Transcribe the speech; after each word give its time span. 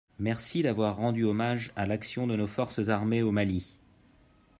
Merci 0.17 0.63
d’avoir 0.63 0.95
rendu 0.95 1.25
hommage 1.25 1.71
à 1.75 1.85
l’action 1.85 2.25
de 2.25 2.35
nos 2.35 2.47
forces 2.47 2.89
armées 2.89 3.21
au 3.21 3.29
Mali. 3.31 3.77